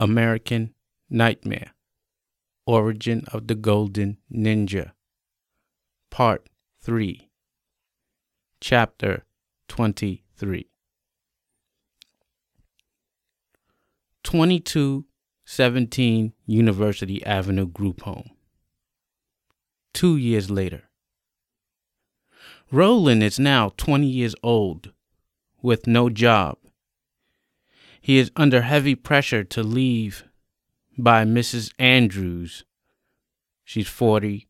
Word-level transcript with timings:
American 0.00 0.74
Nightmare 1.10 1.74
Origin 2.66 3.22
of 3.34 3.46
the 3.48 3.54
Golden 3.54 4.16
Ninja 4.32 4.92
Part 6.10 6.48
3 6.80 7.28
Chapter 8.62 9.26
23 9.68 10.70
2217 14.24 16.32
University 16.46 17.26
Avenue 17.26 17.66
Group 17.66 18.00
Home. 18.02 18.30
Two 19.92 20.16
years 20.16 20.50
later. 20.50 20.84
Roland 22.72 23.22
is 23.22 23.38
now 23.38 23.72
20 23.76 24.06
years 24.06 24.34
old 24.42 24.94
with 25.60 25.86
no 25.86 26.08
job. 26.08 26.56
He 28.00 28.18
is 28.18 28.30
under 28.34 28.62
heavy 28.62 28.94
pressure 28.94 29.44
to 29.44 29.62
leave 29.62 30.24
by 30.96 31.24
Mrs. 31.24 31.72
Andrews. 31.78 32.64
She's 33.64 33.88
40, 33.88 34.48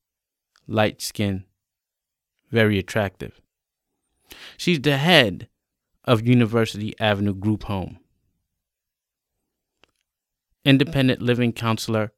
light 0.66 1.02
skinned, 1.02 1.44
very 2.50 2.78
attractive. 2.78 3.40
She's 4.56 4.80
the 4.80 4.96
head 4.96 5.48
of 6.04 6.26
University 6.26 6.94
Avenue 7.00 7.34
Group 7.34 7.64
Home. 7.64 7.98
Independent 10.64 11.20
living 11.20 11.52
counselor 11.52 12.12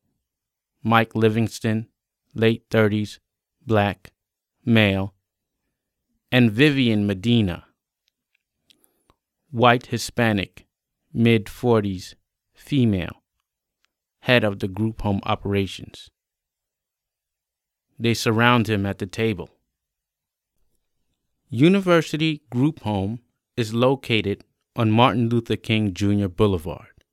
Mike 0.83 1.15
Livingston, 1.15 1.87
late 2.35 2.69
30s, 2.69 3.21
black, 3.65 4.13
male, 4.65 5.15
and 6.33 6.51
Vivian 6.51 7.07
Medina, 7.07 7.67
white 9.51 9.87
Hispanic, 9.87 10.67
mid 11.13 11.47
40s, 11.47 12.15
female, 12.55 13.23
head 14.21 14.45
of 14.45 14.61
the 14.61 14.69
group 14.69 15.03
home 15.03 15.21
operations. 15.25 16.11
They 17.99 18.15
surround 18.15 18.69
him 18.69 18.87
at 18.87 18.99
the 18.99 19.07
table. 19.07 19.51
University 21.51 22.41
Group 22.51 22.81
Home 22.81 23.21
is 23.57 23.75
located 23.75 24.45
on 24.75 24.91
Martin 24.91 25.29
Luther 25.29 25.57
King 25.57 25.93
Jr. 25.93 26.29
Boulevard, 26.29 27.05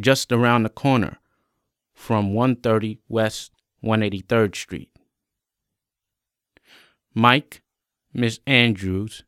just 0.00 0.32
around 0.32 0.62
the 0.62 0.70
corner 0.70 1.18
from 1.92 2.32
130 2.32 3.00
West 3.08 3.52
183rd 3.84 4.56
Street. 4.56 4.90
Mike, 7.14 7.62
Miss 8.14 8.40
Andrews, 8.46 9.24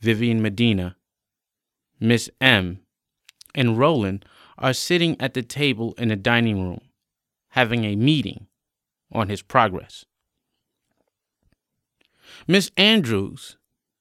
Vivian 0.00 0.42
Medina, 0.42 0.96
Miss 2.00 2.28
M, 2.40 2.80
and 3.56 3.78
Roland 3.78 4.24
are 4.58 4.72
sitting 4.72 5.20
at 5.20 5.34
the 5.34 5.42
table 5.42 5.94
in 5.98 6.08
the 6.08 6.16
dining 6.16 6.62
room, 6.62 6.82
having 7.48 7.84
a 7.84 7.96
meeting 7.96 8.46
on 9.10 9.28
his 9.28 9.42
progress. 9.42 10.04
Miss 12.46 12.70
Andrews 12.76 13.56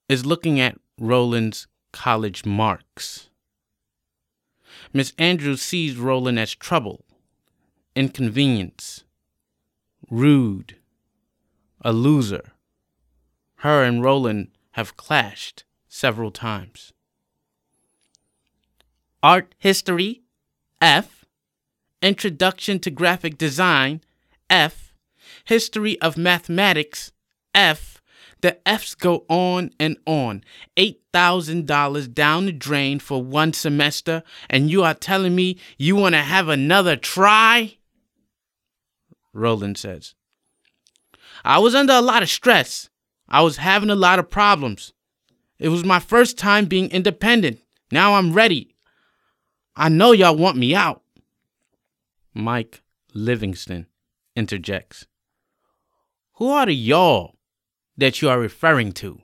is 0.07 0.25
looking 0.25 0.59
at 0.59 0.79
Roland's 0.99 1.67
college 1.91 2.45
marks. 2.45 3.29
Miss 4.93 5.13
Andrews 5.17 5.61
sees 5.61 5.97
Roland 5.97 6.37
as 6.37 6.53
trouble, 6.53 7.05
inconvenience, 7.95 9.03
rude, 10.09 10.75
a 11.81 11.93
loser. 11.93 12.53
Her 13.57 13.83
and 13.83 14.03
Roland 14.03 14.49
have 14.71 14.97
clashed 14.97 15.63
several 15.87 16.31
times. 16.31 16.91
Art 19.25 19.55
history, 19.57 20.21
F. 20.79 21.25
Introduction 21.99 22.77
to 22.81 22.91
graphic 22.91 23.39
design, 23.39 24.01
F. 24.51 24.93
History 25.45 25.99
of 25.99 26.15
mathematics, 26.15 27.11
F. 27.55 28.03
The 28.41 28.59
F's 28.67 28.93
go 28.93 29.25
on 29.27 29.71
and 29.79 29.97
on. 30.05 30.43
$8,000 30.77 32.13
down 32.13 32.45
the 32.45 32.51
drain 32.51 32.99
for 32.99 33.23
one 33.23 33.51
semester, 33.53 34.21
and 34.47 34.69
you 34.69 34.83
are 34.83 34.93
telling 34.93 35.33
me 35.33 35.57
you 35.79 35.95
want 35.95 36.13
to 36.13 36.21
have 36.21 36.47
another 36.47 36.95
try? 36.95 37.79
Roland 39.33 39.79
says. 39.79 40.13
I 41.43 41.57
was 41.57 41.73
under 41.73 41.93
a 41.93 41.99
lot 41.99 42.21
of 42.21 42.29
stress. 42.29 42.91
I 43.27 43.41
was 43.41 43.57
having 43.57 43.89
a 43.89 43.95
lot 43.95 44.19
of 44.19 44.29
problems. 44.29 44.93
It 45.57 45.69
was 45.69 45.83
my 45.83 45.99
first 45.99 46.37
time 46.37 46.65
being 46.65 46.91
independent. 46.91 47.59
Now 47.91 48.13
I'm 48.13 48.31
ready. 48.31 48.74
I 49.75 49.89
know 49.89 50.13
y'all 50.13 50.37
want 50.37 50.57
me 50.57 50.73
out. 50.73 51.01
Mike 52.33 52.81
Livingston 53.13 53.87
interjects. 54.35 55.05
Who 56.35 56.49
are 56.49 56.65
the 56.65 56.75
y'all 56.75 57.35
that 57.97 58.21
you 58.21 58.29
are 58.29 58.39
referring 58.39 58.93
to? 58.93 59.21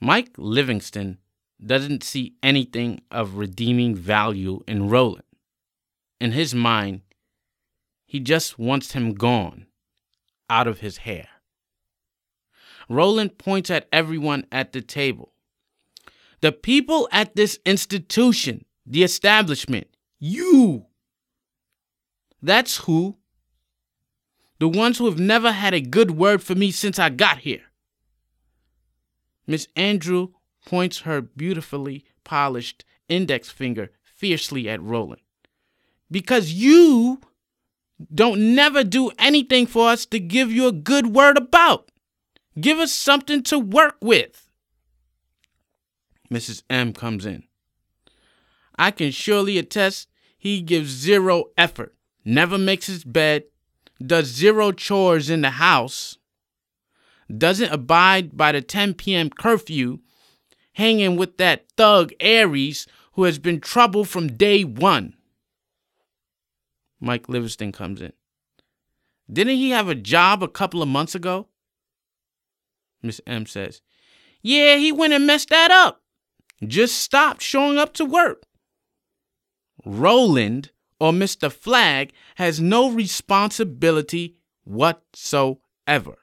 Mike 0.00 0.30
Livingston 0.36 1.18
doesn't 1.64 2.02
see 2.02 2.34
anything 2.42 3.02
of 3.10 3.36
redeeming 3.36 3.94
value 3.94 4.60
in 4.66 4.88
Roland. 4.88 5.24
In 6.20 6.32
his 6.32 6.54
mind, 6.54 7.02
he 8.04 8.18
just 8.18 8.58
wants 8.58 8.92
him 8.92 9.14
gone, 9.14 9.66
out 10.48 10.66
of 10.66 10.80
his 10.80 10.98
hair. 10.98 11.28
Roland 12.88 13.38
points 13.38 13.70
at 13.70 13.88
everyone 13.92 14.46
at 14.50 14.72
the 14.72 14.80
table. 14.80 15.29
The 16.40 16.52
people 16.52 17.08
at 17.12 17.36
this 17.36 17.58
institution, 17.66 18.64
the 18.86 19.02
establishment, 19.02 19.88
you. 20.18 20.86
That's 22.42 22.78
who. 22.78 23.16
The 24.58 24.68
ones 24.68 24.98
who 24.98 25.06
have 25.06 25.18
never 25.18 25.52
had 25.52 25.74
a 25.74 25.80
good 25.80 26.12
word 26.12 26.42
for 26.42 26.54
me 26.54 26.70
since 26.70 26.98
I 26.98 27.08
got 27.10 27.38
here. 27.38 27.62
Miss 29.46 29.68
Andrew 29.74 30.28
points 30.66 31.00
her 31.00 31.20
beautifully 31.20 32.04
polished 32.24 32.84
index 33.08 33.50
finger 33.50 33.90
fiercely 34.02 34.68
at 34.68 34.82
Roland. 34.82 35.22
Because 36.10 36.52
you 36.52 37.20
don't 38.14 38.54
never 38.54 38.84
do 38.84 39.10
anything 39.18 39.66
for 39.66 39.88
us 39.88 40.06
to 40.06 40.18
give 40.18 40.50
you 40.50 40.66
a 40.66 40.72
good 40.72 41.08
word 41.08 41.36
about. 41.36 41.90
Give 42.58 42.78
us 42.78 42.92
something 42.92 43.42
to 43.44 43.58
work 43.58 43.96
with. 44.00 44.49
Mrs. 46.32 46.62
M 46.70 46.92
comes 46.92 47.26
in. 47.26 47.44
I 48.78 48.90
can 48.90 49.10
surely 49.10 49.58
attest 49.58 50.08
he 50.38 50.62
gives 50.62 50.90
zero 50.90 51.46
effort, 51.58 51.94
never 52.24 52.56
makes 52.56 52.86
his 52.86 53.04
bed, 53.04 53.44
does 54.04 54.26
zero 54.26 54.72
chores 54.72 55.28
in 55.28 55.42
the 55.42 55.50
house, 55.50 56.16
doesn't 57.36 57.72
abide 57.72 58.36
by 58.36 58.52
the 58.52 58.62
10 58.62 58.94
p.m. 58.94 59.28
curfew, 59.28 59.98
hanging 60.74 61.16
with 61.16 61.36
that 61.36 61.66
thug 61.76 62.12
Aries 62.20 62.86
who 63.12 63.24
has 63.24 63.38
been 63.38 63.60
trouble 63.60 64.04
from 64.04 64.36
day 64.36 64.64
one. 64.64 65.14
Mike 67.00 67.28
Livingston 67.28 67.72
comes 67.72 68.00
in. 68.00 68.12
Didn't 69.30 69.56
he 69.56 69.70
have 69.70 69.88
a 69.88 69.94
job 69.94 70.42
a 70.42 70.48
couple 70.48 70.82
of 70.82 70.88
months 70.88 71.14
ago? 71.14 71.48
Miss 73.02 73.20
M 73.26 73.46
says, 73.46 73.82
Yeah, 74.42 74.76
he 74.76 74.90
went 74.90 75.12
and 75.12 75.26
messed 75.26 75.50
that 75.50 75.70
up 75.70 76.02
just 76.66 76.96
stopped 76.96 77.42
showing 77.42 77.78
up 77.78 77.92
to 77.94 78.04
work. 78.04 78.42
Roland 79.84 80.70
or 80.98 81.12
Mr. 81.12 81.50
Flagg 81.50 82.12
has 82.36 82.60
no 82.60 82.90
responsibility 82.90 84.36
whatsoever. 84.64 86.18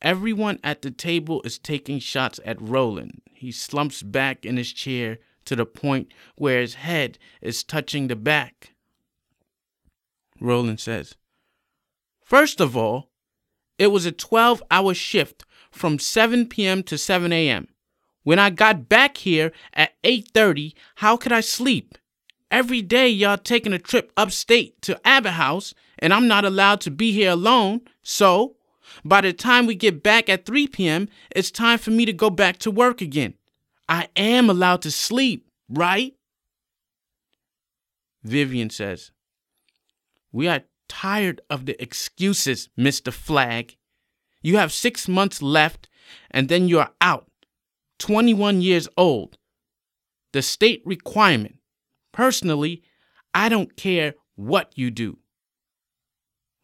Everyone 0.00 0.60
at 0.62 0.82
the 0.82 0.90
table 0.90 1.42
is 1.42 1.58
taking 1.58 1.98
shots 1.98 2.38
at 2.44 2.60
Roland. 2.60 3.22
He 3.32 3.50
slumps 3.50 4.02
back 4.02 4.44
in 4.44 4.56
his 4.56 4.72
chair 4.72 5.18
to 5.46 5.56
the 5.56 5.66
point 5.66 6.12
where 6.36 6.60
his 6.60 6.74
head 6.74 7.18
is 7.40 7.64
touching 7.64 8.08
the 8.08 8.16
back. 8.16 8.74
Roland 10.40 10.80
says, 10.80 11.14
First 12.22 12.60
of 12.60 12.76
all, 12.76 13.10
it 13.78 13.88
was 13.88 14.06
a 14.06 14.12
12 14.12 14.62
hour 14.70 14.94
shift 14.94 15.44
from 15.70 15.98
7 15.98 16.46
p.m. 16.46 16.82
to 16.84 16.98
7 16.98 17.32
a.m. 17.32 17.68
When 18.26 18.40
I 18.40 18.50
got 18.50 18.88
back 18.88 19.18
here 19.18 19.52
at 19.72 19.92
8:30, 20.02 20.74
how 20.96 21.16
could 21.16 21.30
I 21.30 21.40
sleep? 21.40 21.96
Every 22.50 22.82
day 22.82 23.08
y'all 23.08 23.38
taking 23.38 23.72
a 23.72 23.78
trip 23.78 24.10
upstate 24.16 24.82
to 24.82 25.00
Abbott 25.06 25.34
House, 25.34 25.74
and 26.00 26.12
I'm 26.12 26.26
not 26.26 26.44
allowed 26.44 26.80
to 26.80 26.90
be 26.90 27.12
here 27.12 27.30
alone. 27.30 27.82
So, 28.02 28.56
by 29.04 29.20
the 29.20 29.32
time 29.32 29.64
we 29.64 29.76
get 29.76 30.02
back 30.02 30.28
at 30.28 30.44
3 30.44 30.66
p.m., 30.66 31.08
it's 31.36 31.52
time 31.52 31.78
for 31.78 31.92
me 31.92 32.04
to 32.04 32.12
go 32.12 32.28
back 32.28 32.58
to 32.58 32.70
work 32.72 33.00
again. 33.00 33.34
I 33.88 34.08
am 34.16 34.50
allowed 34.50 34.82
to 34.82 34.90
sleep, 34.90 35.46
right? 35.68 36.12
Vivian 38.24 38.70
says, 38.70 39.12
We 40.32 40.48
are 40.48 40.64
tired 40.88 41.42
of 41.48 41.66
the 41.66 41.80
excuses, 41.80 42.70
Mr. 42.76 43.12
Flagg. 43.12 43.76
You 44.42 44.56
have 44.56 44.72
six 44.72 45.06
months 45.06 45.40
left, 45.40 45.88
and 46.32 46.48
then 46.48 46.66
you're 46.66 46.90
out. 47.00 47.25
21 47.98 48.60
years 48.60 48.88
old. 48.96 49.38
The 50.32 50.42
state 50.42 50.82
requirement 50.84 51.56
Personally, 52.16 52.82
I 53.34 53.50
don't 53.50 53.76
care 53.76 54.14
what 54.36 54.72
you 54.74 54.90
do. 54.90 55.18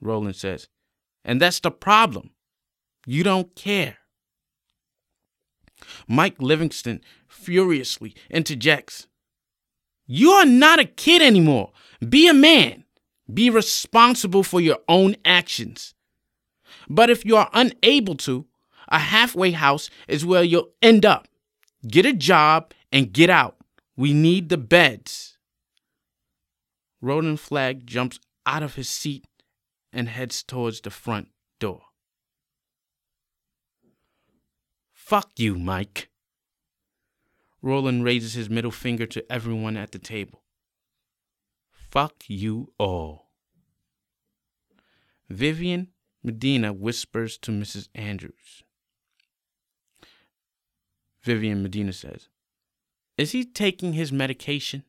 Roland 0.01 0.35
says, 0.35 0.67
and 1.27 1.39
that's 1.39 1.61
the 1.61 1.71
problem. 1.71 2.31
You 3.07 3.23
don't 3.23 3.55
care. 3.55 3.99
Mike 6.09 6.41
Livingston 6.41 7.03
furiously 7.29 8.15
interjects. 8.31 9.09
You 10.07 10.31
are 10.31 10.47
not 10.47 10.81
a 10.81 10.87
kid 10.87 11.21
anymore. 11.21 11.73
Be 12.09 12.29
a 12.29 12.35
man. 12.35 12.85
Be 13.33 13.51
responsible 13.51 14.43
for 14.43 14.61
your 14.61 14.79
own 14.89 15.17
actions. 15.23 15.93
But 16.89 17.11
if 17.11 17.27
you 17.27 17.37
are 17.37 17.51
unable 17.53 18.15
to, 18.17 18.47
a 18.93 18.99
halfway 18.99 19.51
house 19.53 19.91
is 20.07 20.25
where 20.25 20.45
you'll 20.45 20.71
end 20.81 21.05
up. 21.05 21.27
Get 21.89 22.07
a 22.07 22.13
job 22.13 22.73
and 22.93 23.13
get 23.13 23.31
out. 23.31 23.57
We 23.97 24.13
need 24.13 24.51
the 24.51 24.59
beds. 24.59 25.39
Roland 27.01 27.41
Flagg 27.41 27.87
jumps 27.87 28.21
out 28.47 28.63
of 28.63 28.75
his 28.77 28.89
seat 28.89 29.25
and 29.93 30.09
heads 30.09 30.43
towards 30.43 30.83
the 30.83 30.91
front 30.91 31.29
door. 31.59 31.83
Fuck 34.93 35.31
you, 35.37 35.57
Mike. 35.57 36.11
Roland 37.61 38.05
raises 38.05 38.35
his 38.35 38.51
middle 38.51 38.71
finger 38.71 39.07
to 39.07 39.33
everyone 39.33 39.77
at 39.77 39.93
the 39.93 39.99
table. 39.99 40.43
Fuck 41.71 42.25
you 42.29 42.73
all. 42.79 43.31
Vivian 45.29 45.89
Medina 46.23 46.73
whispers 46.73 47.37
to 47.39 47.51
Mrs. 47.51 47.89
Andrews. 47.95 48.63
Vivian 51.25 51.63
Medina 51.63 51.93
says, 51.93 52.29
Is 53.17 53.33
he 53.33 53.45
taking 53.45 53.93
his 53.93 54.13
medication? 54.13 54.85